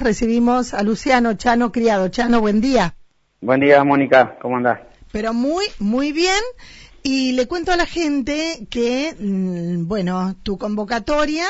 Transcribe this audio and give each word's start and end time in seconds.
recibimos 0.00 0.74
a 0.74 0.82
Luciano 0.82 1.34
Chano 1.34 1.72
Criado. 1.72 2.08
Chano, 2.08 2.40
buen 2.40 2.60
día. 2.60 2.94
Buen 3.40 3.60
día, 3.60 3.82
Mónica, 3.84 4.38
¿cómo 4.40 4.56
andás? 4.56 4.80
Pero 5.10 5.34
muy, 5.34 5.64
muy 5.78 6.12
bien. 6.12 6.40
Y 7.02 7.32
le 7.32 7.48
cuento 7.48 7.72
a 7.72 7.76
la 7.76 7.86
gente 7.86 8.66
que, 8.70 9.14
mm, 9.18 9.88
bueno, 9.88 10.36
tu 10.42 10.58
convocatoria 10.58 11.44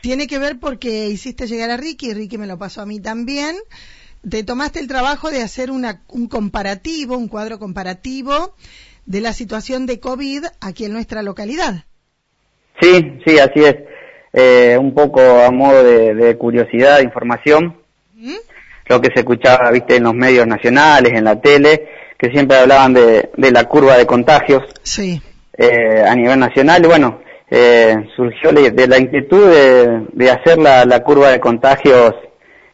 tiene 0.00 0.26
que 0.26 0.38
ver 0.38 0.58
porque 0.58 1.08
hiciste 1.08 1.46
llegar 1.46 1.70
a 1.70 1.76
Ricky, 1.76 2.10
y 2.10 2.14
Ricky 2.14 2.38
me 2.38 2.46
lo 2.46 2.58
pasó 2.58 2.82
a 2.82 2.86
mí 2.86 3.00
también. 3.00 3.56
Te 4.28 4.42
tomaste 4.42 4.80
el 4.80 4.88
trabajo 4.88 5.30
de 5.30 5.42
hacer 5.42 5.70
una, 5.70 6.02
un 6.08 6.26
comparativo, 6.26 7.16
un 7.16 7.28
cuadro 7.28 7.58
comparativo 7.58 8.54
de 9.06 9.20
la 9.20 9.32
situación 9.32 9.86
de 9.86 10.00
COVID 10.00 10.44
aquí 10.60 10.84
en 10.84 10.92
nuestra 10.92 11.22
localidad. 11.22 11.84
Sí, 12.80 13.20
sí, 13.24 13.38
así 13.38 13.64
es. 13.64 13.76
Eh, 14.32 14.76
un 14.78 14.94
poco 14.94 15.20
a 15.20 15.50
modo 15.50 15.82
de, 15.82 16.36
curiosidad, 16.36 16.98
de 16.98 17.04
información, 17.04 17.77
¿Mm? 18.20 18.34
lo 18.88 19.00
que 19.00 19.10
se 19.12 19.20
escuchaba, 19.20 19.70
viste, 19.70 19.96
en 19.96 20.04
los 20.04 20.14
medios 20.14 20.46
nacionales, 20.46 21.12
en 21.12 21.24
la 21.24 21.40
tele, 21.40 21.88
que 22.18 22.30
siempre 22.30 22.56
hablaban 22.56 22.94
de, 22.94 23.30
la 23.36 23.64
curva 23.64 23.96
de 23.96 24.06
contagios 24.06 24.62
sí. 24.82 25.20
eh, 25.56 26.02
a 26.04 26.14
nivel 26.16 26.38
nacional. 26.38 26.82
Y 26.84 26.88
bueno, 26.88 27.20
eh, 27.50 27.94
surgió 28.16 28.50
de 28.50 28.88
la 28.88 28.98
inquietud 28.98 29.50
de, 30.12 30.30
hacer 30.30 30.58
la, 30.58 31.02
curva 31.04 31.28
de 31.28 31.38
contagios 31.38 32.14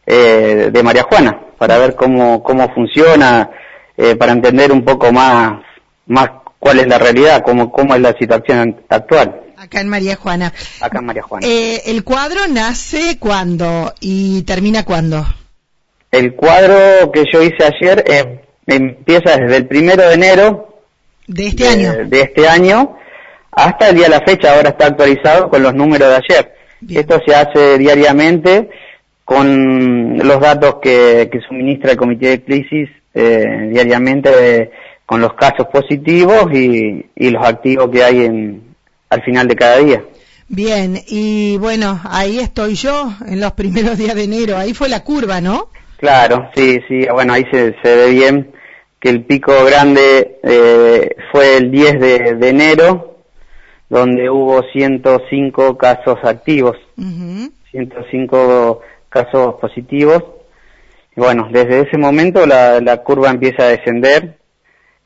eh, 0.05 0.69
de 0.71 0.83
María 0.83 1.03
Juana, 1.03 1.39
para 1.57 1.77
ver 1.77 1.95
cómo, 1.95 2.41
cómo 2.41 2.73
funciona, 2.73 3.51
eh, 3.97 4.15
para 4.15 4.31
entender 4.31 4.71
un 4.71 4.83
poco 4.83 5.11
más, 5.11 5.61
más 6.07 6.29
cuál 6.57 6.79
es 6.79 6.87
la 6.87 6.97
realidad, 6.97 7.43
cómo, 7.43 7.71
cómo 7.71 7.93
es 7.93 8.01
la 8.01 8.13
situación 8.17 8.81
actual. 8.89 9.41
Acá 9.65 9.81
en 9.81 9.89
María 9.89 10.15
Juana. 10.15 10.53
Acá 10.79 10.99
en 10.99 11.05
María 11.05 11.23
Juana. 11.23 11.47
Eh, 11.47 11.81
¿El 11.87 12.03
cuadro 12.03 12.41
nace 12.47 13.17
cuándo 13.17 13.93
y 13.99 14.43
termina 14.43 14.85
cuándo? 14.85 15.25
El 16.11 16.35
cuadro 16.35 17.11
que 17.11 17.23
yo 17.33 17.41
hice 17.41 17.65
ayer 17.65 18.03
eh, 18.07 18.41
empieza 18.67 19.37
desde 19.37 19.57
el 19.57 19.65
primero 19.65 20.07
de 20.07 20.13
enero. 20.13 20.81
¿De 21.25 21.47
este 21.47 21.67
año? 21.67 21.93
De 22.05 22.21
este 22.21 22.47
año 22.47 22.95
hasta 23.51 23.89
el 23.89 23.95
día 23.95 24.05
de 24.05 24.11
la 24.11 24.21
fecha. 24.21 24.53
Ahora 24.53 24.69
está 24.69 24.85
actualizado 24.85 25.49
con 25.49 25.63
los 25.63 25.73
números 25.73 26.09
de 26.09 26.15
ayer. 26.15 26.53
Esto 26.87 27.19
se 27.25 27.33
hace 27.33 27.79
diariamente 27.79 28.69
con 29.23 30.19
los 30.19 30.39
datos 30.39 30.75
que, 30.79 31.27
suministra 31.47 31.93
el 31.93 31.97
Comité 31.97 32.27
de 32.27 32.43
Crisis 32.43 32.89
eh, 33.15 33.69
diariamente 33.71 34.69
con 35.07 35.21
los 35.21 35.33
casos 35.33 35.65
positivos 35.73 36.53
y, 36.53 37.07
y 37.15 37.29
los 37.31 37.43
activos 37.43 37.89
que 37.89 38.03
hay 38.03 38.25
en, 38.25 38.64
al 39.09 39.23
final 39.23 39.47
de 39.47 39.55
cada 39.55 39.77
día. 39.77 40.03
Bien, 40.47 40.99
y 41.07 41.57
bueno, 41.57 41.99
ahí 42.03 42.39
estoy 42.39 42.75
yo 42.75 43.11
en 43.27 43.39
los 43.39 43.51
primeros 43.53 43.97
días 43.97 44.15
de 44.15 44.23
enero, 44.23 44.57
ahí 44.57 44.73
fue 44.73 44.89
la 44.89 45.03
curva, 45.03 45.41
¿no? 45.41 45.69
Claro, 45.97 46.49
sí, 46.55 46.79
sí, 46.87 47.07
bueno, 47.11 47.33
ahí 47.33 47.45
se, 47.51 47.75
se 47.81 47.95
ve 47.95 48.09
bien 48.11 48.51
que 48.99 49.09
el 49.09 49.23
pico 49.23 49.53
grande 49.65 50.39
eh, 50.43 51.15
fue 51.31 51.57
el 51.57 51.71
10 51.71 51.99
de, 51.99 52.49
enero, 52.49 53.19
donde 53.89 54.29
hubo 54.29 54.61
105 54.73 55.77
casos 55.77 56.17
activos, 56.23 56.75
105 56.95 58.81
casos 59.09 59.55
positivos. 59.61 60.23
Y 61.15 61.21
bueno, 61.21 61.47
desde 61.51 61.81
ese 61.81 61.97
momento 61.97 62.45
la, 62.45 62.81
la 62.81 62.97
curva 63.03 63.29
empieza 63.29 63.63
a 63.63 63.69
descender 63.69 64.37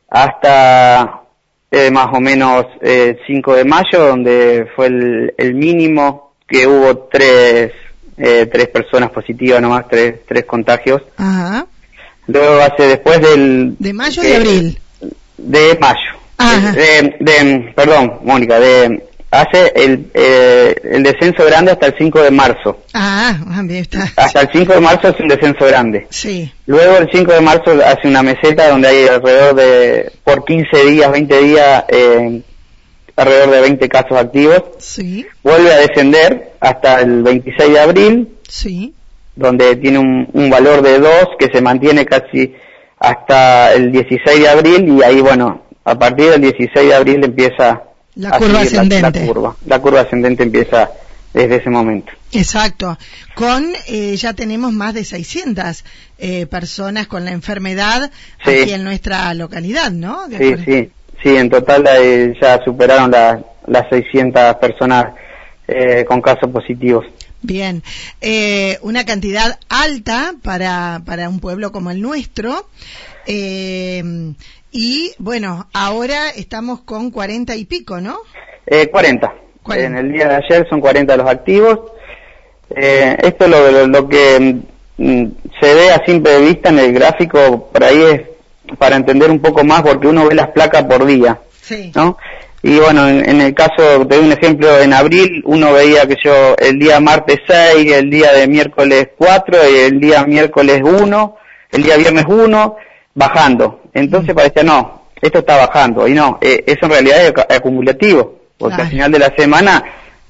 hasta 0.09 1.23
eh, 1.71 1.91
más 1.91 2.07
o 2.13 2.19
menos 2.19 2.65
eh, 2.81 3.17
5 3.27 3.55
de 3.55 3.65
mayo, 3.65 4.07
donde 4.07 4.67
fue 4.75 4.87
el, 4.87 5.33
el 5.37 5.53
mínimo 5.53 6.33
que 6.47 6.65
hubo 6.65 7.09
tres, 7.11 7.71
eh, 8.17 8.47
tres 8.51 8.67
personas 8.69 9.11
positivas 9.11 9.61
nomás, 9.61 9.87
tres, 9.87 10.21
tres 10.27 10.45
contagios. 10.45 11.01
Ajá. 11.17 11.65
Luego 12.27 12.59
hace 12.61 12.87
después 12.87 13.21
del... 13.21 13.75
¿De 13.79 13.93
mayo 13.93 14.21
o 14.21 14.25
de 14.25 14.35
abril? 14.35 14.79
De 15.37 15.77
mayo. 15.79 16.19
Ajá. 16.37 16.71
De, 16.71 17.15
de, 17.19 17.73
perdón, 17.75 18.19
Mónica, 18.23 18.59
de 18.59 19.08
hace 19.31 19.71
el, 19.75 20.09
eh, 20.13 20.75
el 20.83 21.03
descenso 21.03 21.45
grande 21.45 21.71
hasta 21.71 21.87
el 21.87 21.95
5 21.97 22.21
de 22.21 22.31
marzo. 22.31 22.79
Ah, 22.93 23.37
está. 23.69 24.11
Hasta 24.15 24.41
el 24.41 24.49
5 24.51 24.73
de 24.73 24.79
marzo 24.79 25.09
es 25.09 25.19
un 25.19 25.27
descenso 25.27 25.65
grande. 25.65 26.07
Sí. 26.09 26.51
Luego 26.65 26.97
el 26.97 27.09
5 27.11 27.31
de 27.31 27.41
marzo 27.41 27.71
hace 27.85 28.07
una 28.07 28.23
meseta 28.23 28.69
donde 28.69 28.87
hay 28.87 29.07
alrededor 29.07 29.55
de, 29.55 30.11
por 30.23 30.45
15 30.45 30.85
días, 30.85 31.11
20 31.11 31.41
días, 31.41 31.83
eh, 31.89 32.41
alrededor 33.15 33.51
de 33.51 33.61
20 33.61 33.89
casos 33.89 34.17
activos. 34.17 34.63
Sí. 34.79 35.25
Vuelve 35.43 35.73
a 35.73 35.77
descender 35.77 36.53
hasta 36.59 37.01
el 37.01 37.21
26 37.21 37.73
de 37.73 37.79
abril. 37.79 38.29
Sí. 38.47 38.93
Donde 39.35 39.75
tiene 39.75 39.99
un, 39.99 40.27
un 40.33 40.49
valor 40.49 40.81
de 40.81 40.99
2 40.99 41.11
que 41.37 41.47
se 41.53 41.61
mantiene 41.61 42.05
casi 42.05 42.53
hasta 42.99 43.73
el 43.73 43.91
16 43.91 44.39
de 44.41 44.49
abril 44.49 44.97
y 44.97 45.03
ahí, 45.03 45.21
bueno, 45.21 45.61
a 45.85 45.97
partir 45.97 46.31
del 46.31 46.41
16 46.41 46.89
de 46.89 46.95
abril 46.95 47.23
empieza 47.23 47.83
la 48.15 48.31
curva 48.37 48.61
ascendente. 48.61 49.21
La, 49.21 49.27
curva, 49.27 49.55
la 49.65 49.79
curva 49.79 50.01
ascendente 50.01 50.43
empieza 50.43 50.91
desde 51.33 51.57
ese 51.57 51.69
momento. 51.69 52.11
Exacto. 52.31 52.97
Con, 53.35 53.65
eh, 53.87 54.15
ya 54.15 54.33
tenemos 54.33 54.73
más 54.73 54.93
de 54.93 55.03
600 55.03 55.83
eh, 56.17 56.45
personas 56.47 57.07
con 57.07 57.25
la 57.25 57.31
enfermedad 57.31 58.11
aquí 58.43 58.71
en 58.71 58.83
nuestra 58.83 59.33
localidad, 59.33 59.91
¿no? 59.91 60.27
sí, 60.27 60.55
sí. 60.65 60.91
Sí, 61.21 61.35
en 61.35 61.49
total 61.49 61.83
eh, 61.99 62.33
ya 62.41 62.63
superaron 62.63 63.11
las 63.11 63.89
600 63.89 64.55
personas 64.55 65.07
con 66.07 66.21
casos 66.21 66.49
positivos. 66.49 67.05
Bien, 67.41 67.83
una 68.81 69.03
cantidad 69.03 69.59
alta 69.67 70.33
para, 70.41 71.01
para 71.05 71.27
un 71.27 71.41
pueblo 71.41 71.73
como 71.73 71.91
el 71.91 72.01
nuestro. 72.01 72.69
Y 74.71 75.13
bueno, 75.17 75.67
ahora 75.73 76.29
estamos 76.29 76.81
con 76.81 77.11
40 77.11 77.55
y 77.55 77.65
pico, 77.65 77.99
¿no? 77.99 78.19
Eh, 78.65 78.87
40. 78.89 79.33
En 79.71 79.97
el 79.97 80.11
día 80.11 80.27
de 80.27 80.35
ayer 80.35 80.67
son 80.69 80.79
40 80.79 81.17
los 81.17 81.29
activos. 81.29 81.79
Eh, 82.75 83.17
esto 83.21 83.47
lo, 83.47 83.87
lo, 83.87 84.07
que 84.07 84.61
mm, 84.97 85.25
se 85.59 85.73
ve 85.73 85.91
a 85.91 86.05
simple 86.05 86.39
vista 86.39 86.69
en 86.69 86.79
el 86.79 86.93
gráfico, 86.93 87.69
por 87.71 87.83
ahí 87.83 88.01
es 88.01 88.21
para 88.77 88.95
entender 88.95 89.31
un 89.31 89.39
poco 89.39 89.63
más 89.63 89.81
porque 89.81 90.07
uno 90.07 90.27
ve 90.27 90.35
las 90.35 90.49
placas 90.49 90.83
por 90.83 91.05
día. 91.05 91.39
Sí. 91.61 91.91
¿no? 91.95 92.17
Y 92.61 92.77
bueno, 92.77 93.07
en, 93.07 93.39
el 93.39 93.53
caso, 93.53 94.05
te 94.05 94.17
doy 94.17 94.25
un 94.25 94.33
ejemplo, 94.33 94.79
en 94.79 94.93
abril 94.93 95.41
uno 95.45 95.71
veía 95.71 96.05
que 96.05 96.17
yo 96.23 96.55
el 96.57 96.77
día 96.77 96.99
martes 96.99 97.37
6, 97.47 97.91
el 97.93 98.09
día 98.09 98.33
de 98.33 98.47
miércoles 98.47 99.09
4, 99.17 99.61
el 99.61 99.99
día 99.99 100.25
miércoles 100.25 100.81
1, 100.83 101.37
el 101.71 101.83
día 101.83 101.95
viernes 101.95 102.25
1, 102.27 102.75
bajando. 103.19 103.81
Entonces 103.93 104.33
parecía, 104.33 104.63
no, 104.63 105.03
esto 105.21 105.39
está 105.39 105.57
bajando. 105.57 106.07
Y 106.07 106.13
no, 106.13 106.39
eh, 106.41 106.63
eso 106.65 106.85
en 106.85 106.91
realidad 106.91 107.25
es 107.25 107.57
acumulativo, 107.57 108.39
porque 108.57 108.81
al 108.81 108.89
final 108.89 109.11
de 109.11 109.19
la 109.19 109.33
semana 109.37 109.83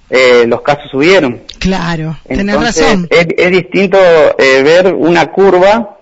eh, 0.10 0.46
los 0.48 0.62
casos 0.62 0.90
subieron. 0.92 1.44
Claro, 1.60 2.18
tenés 2.28 2.60
razón. 2.60 3.08
Es, 3.10 3.52
distinto 3.52 3.98
eh, 4.38 4.64
ver 4.64 4.94
una 4.94 5.32
curva 5.32 5.98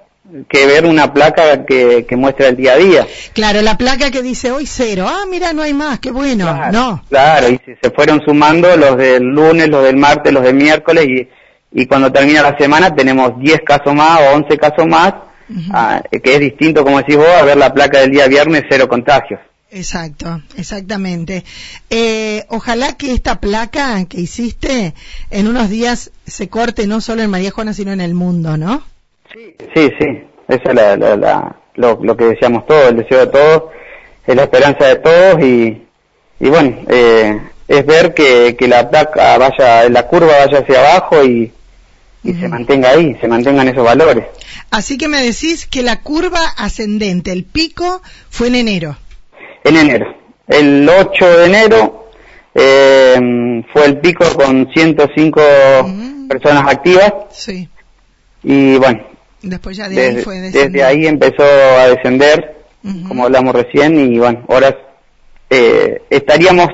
que 0.49 0.65
ver 0.65 0.85
una 0.85 1.13
placa 1.13 1.65
que, 1.65 2.05
que, 2.05 2.15
muestra 2.15 2.47
el 2.47 2.57
día 2.57 2.73
a 2.73 2.77
día. 2.77 3.07
Claro, 3.33 3.61
la 3.61 3.77
placa 3.77 4.11
que 4.11 4.21
dice 4.21 4.51
hoy 4.51 4.65
cero, 4.65 5.05
ah, 5.09 5.23
mira, 5.29 5.53
no 5.53 5.61
hay 5.61 5.73
más, 5.73 5.99
qué 5.99 6.11
bueno, 6.11 6.53
no. 6.71 7.03
Claro, 7.09 7.49
y 7.49 7.59
se 7.81 7.89
fueron 7.91 8.21
sumando 8.25 8.75
los 8.75 8.97
del 8.97 9.23
lunes, 9.23 9.69
los 9.69 9.83
del 9.83 9.95
martes, 9.95 10.33
los 10.33 10.43
del 10.43 10.55
miércoles, 10.55 11.05
y, 11.05 11.29
y 11.81 11.85
cuando 11.85 12.11
termina 12.11 12.41
la 12.43 12.57
semana 12.57 12.93
tenemos 12.93 13.39
10 13.39 13.61
casos 13.65 13.93
más 13.93 14.19
o 14.21 14.35
11 14.35 14.57
casos 14.57 14.85
más, 14.85 15.13
Ah, 15.72 16.02
que 16.12 16.34
es 16.34 16.40
distinto, 16.40 16.84
como 16.84 16.97
decís 16.97 17.16
vos, 17.16 17.28
a 17.28 17.44
ver 17.44 17.58
la 17.58 17.74
placa 17.74 18.00
del 18.00 18.12
día 18.12 18.28
viernes, 18.28 18.63
cero 18.69 18.88
contagios. 18.88 19.40
Exacto, 19.69 20.41
exactamente. 20.58 21.44
Eh, 21.90 22.46
ojalá 22.50 22.96
que 22.96 23.13
esta 23.13 23.40
placa 23.40 24.06
que 24.06 24.22
hiciste 24.22 24.94
en 25.30 25.47
unos 25.47 25.69
días 25.69 26.12
se 26.25 26.47
corte 26.47 26.88
no 26.88 27.02
solo 27.02 27.22
en 27.22 27.30
María 27.30 27.52
Juana, 27.52 27.74
sino 27.74 27.91
en 27.91 28.02
el 28.02 28.13
mundo, 28.13 28.58
¿no? 28.58 28.84
Sí, 29.34 29.56
sí, 29.76 29.90
sí. 29.99 30.05
Eso 30.47 30.70
es 30.70 30.76
la, 30.76 31.55
lo, 31.76 32.17
que 32.17 32.26
deseamos 32.26 32.66
todos, 32.66 32.90
el 32.90 32.97
deseo 32.97 33.20
de 33.20 33.28
todos, 33.28 33.64
es 34.26 34.35
la 34.35 34.43
esperanza 34.43 34.85
de 34.85 34.96
todos 34.96 35.43
y, 35.43 35.85
y 36.40 36.50
bueno, 36.50 36.78
eh, 36.88 37.38
es 37.67 37.85
ver 37.85 38.14
que, 38.14 38.55
que 38.58 38.67
la 38.70 38.90
placa 38.90 39.38
vaya, 39.38 39.90
la 39.90 40.08
curva 40.08 40.46
vaya 40.46 40.59
hacia 40.59 40.79
abajo 40.79 41.23
y, 41.26 41.52
y 42.23 42.34
se 42.34 42.47
mantenga 42.47 42.90
ahí, 42.90 43.16
se 43.22 43.28
mantengan 43.28 43.67
esos 43.67 43.84
valores. 43.84 44.25
Así 44.72 44.97
que 44.97 45.08
me 45.08 45.22
decís 45.22 45.67
que 45.67 45.81
la 45.81 46.02
curva 46.02 46.41
ascendente, 46.58 47.31
el 47.31 47.43
pico, 47.43 48.02
fue 48.29 48.47
en 48.47 48.55
enero. 48.55 48.97
En 49.64 49.78
enero. 49.78 50.05
El 50.47 50.90
8 50.90 51.37
de 51.37 51.46
enero 51.46 52.09
eh, 52.53 53.64
fue 53.72 53.85
el 53.85 53.99
pico 53.99 54.25
con 54.35 54.69
105 54.73 55.41
personas 56.28 56.67
activas. 56.67 57.14
Sí. 57.31 57.69
Y 58.43 58.78
bueno. 58.78 59.05
Después 59.41 59.78
ya 59.78 59.87
de 59.87 59.96
desde, 59.96 60.17
ahí 60.17 60.23
fue 60.23 60.40
Desde 60.40 60.84
ahí 60.84 61.08
empezó 61.08 61.43
a 61.43 61.87
descender, 61.90 62.66
como 63.08 63.25
hablamos 63.25 63.53
recién, 63.53 64.14
y 64.14 64.17
bueno, 64.17 64.43
ahora 64.49 64.75
eh, 65.49 66.02
estaríamos, 66.09 66.67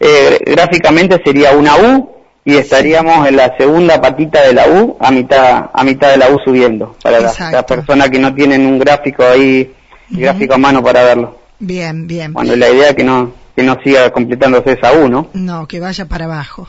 eh, 0.00 0.38
gráficamente 0.46 1.20
sería 1.24 1.52
una 1.52 1.76
U, 1.76 2.13
y 2.44 2.56
estaríamos 2.56 3.26
en 3.26 3.36
la 3.36 3.56
segunda 3.56 4.00
patita 4.00 4.42
de 4.42 4.52
la 4.52 4.68
U 4.68 4.96
a 5.00 5.10
mitad 5.10 5.70
a 5.72 5.82
mitad 5.82 6.10
de 6.10 6.18
la 6.18 6.28
U 6.28 6.38
subiendo 6.44 6.94
para 7.02 7.20
las 7.20 7.40
la 7.40 7.64
personas 7.64 8.10
que 8.10 8.18
no 8.18 8.34
tienen 8.34 8.66
un 8.66 8.78
gráfico 8.78 9.24
ahí 9.24 9.72
gráfico 10.10 10.54
a 10.54 10.58
mano 10.58 10.82
para 10.82 11.02
verlo. 11.02 11.38
Bien 11.58 12.06
bien. 12.06 12.34
Bueno 12.34 12.54
la 12.54 12.68
idea 12.68 12.90
es 12.90 12.94
que 12.94 13.04
no 13.04 13.32
que 13.56 13.62
no 13.62 13.78
siga 13.82 14.10
completándose 14.10 14.72
esa 14.72 14.92
U 14.92 15.08
no 15.08 15.30
no 15.32 15.66
que 15.66 15.80
vaya 15.80 16.04
para 16.06 16.26
abajo. 16.26 16.68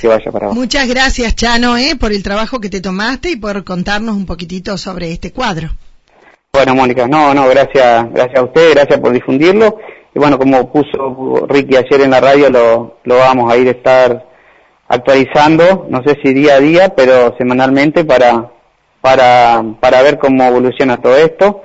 Que 0.00 0.08
vaya 0.08 0.30
para 0.30 0.46
abajo. 0.46 0.60
Muchas 0.60 0.86
gracias 0.86 1.34
Chano 1.34 1.78
eh 1.78 1.96
por 1.96 2.12
el 2.12 2.22
trabajo 2.22 2.60
que 2.60 2.68
te 2.68 2.82
tomaste 2.82 3.30
y 3.30 3.36
por 3.36 3.64
contarnos 3.64 4.16
un 4.16 4.26
poquitito 4.26 4.76
sobre 4.76 5.12
este 5.12 5.32
cuadro. 5.32 5.70
Bueno 6.52 6.74
Mónica 6.74 7.08
no 7.08 7.32
no 7.32 7.48
gracias 7.48 8.12
gracias 8.12 8.38
a 8.38 8.44
usted 8.44 8.74
gracias 8.74 9.00
por 9.00 9.12
difundirlo. 9.12 9.78
Y 10.14 10.18
bueno 10.18 10.38
como 10.38 10.70
puso 10.70 11.46
Ricky 11.48 11.76
ayer 11.76 12.02
en 12.02 12.10
la 12.10 12.20
radio 12.20 12.50
lo 12.50 12.98
lo 13.04 13.16
vamos 13.16 13.50
a 13.50 13.56
ir 13.56 13.68
a 13.68 13.70
estar 13.70 14.25
actualizando, 14.88 15.86
no 15.90 16.02
sé 16.02 16.16
si 16.22 16.32
día 16.32 16.54
a 16.54 16.60
día, 16.60 16.88
pero 16.90 17.34
semanalmente 17.38 18.04
para, 18.04 18.50
para, 19.00 19.62
para 19.80 20.02
ver 20.02 20.18
cómo 20.18 20.44
evoluciona 20.44 20.98
todo 20.98 21.16
esto 21.16 21.62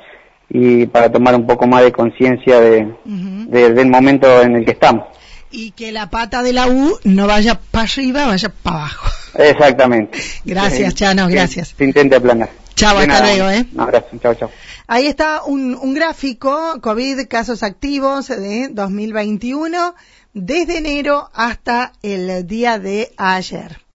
y 0.50 0.85
para 0.88 1.12
tomar 1.12 1.35
un 1.35 1.47
poco 1.47 1.68
más 1.68 1.83
de 1.83 1.91
conciencia 1.91 2.59
de, 2.59 2.88
del 3.06 3.88
momento 3.88 4.41
en 4.41 4.56
el 4.56 4.65
que 4.65 4.71
estamos. 4.71 5.06
Y 5.50 5.71
que 5.71 5.91
la 5.91 6.09
pata 6.09 6.44
de 6.44 6.53
la 6.53 6.68
U 6.68 6.97
no 7.03 7.27
vaya 7.27 7.59
para 7.71 7.83
arriba, 7.83 8.25
vaya 8.27 8.50
para 8.63 8.77
abajo. 8.77 9.09
Exactamente. 9.38 10.18
gracias, 10.45 10.95
Chano, 10.95 11.27
gracias. 11.27 11.73
Se 11.77 11.83
intente 11.83 12.15
aplanar. 12.15 12.50
Chao, 12.75 12.97
hasta 12.97 13.21
luego, 13.21 13.50
¿eh? 13.50 13.65
Un 13.73 13.79
abrazo, 13.81 14.07
chao, 14.21 14.33
chao. 14.33 14.50
Ahí 14.88 15.07
está 15.07 15.44
un, 15.44 15.75
un 15.75 15.94
gráfico, 15.94 16.79
COVID, 16.81 17.27
casos 17.27 17.63
activos 17.63 18.27
de 18.29 18.69
2021 18.71 19.94
desde 20.33 20.78
enero 20.78 21.30
hasta 21.33 21.94
el 22.01 22.48
día 22.48 22.80
de 22.80 23.12
ayer. 23.18 23.81